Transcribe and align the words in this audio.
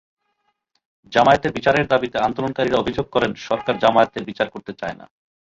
জামায়াতের 1.11 1.51
বিচারের 1.51 1.85
দাবিতে 1.87 2.17
আন্দোলনকারীরা 2.19 2.77
অভিযোগ 2.79 3.05
করেন, 3.09 3.31
সরকার 3.47 3.75
জামায়াতের 3.79 4.23
বিচার 4.25 4.47
করতে 4.49 4.71
চায় 4.73 4.95
না। 4.99 5.05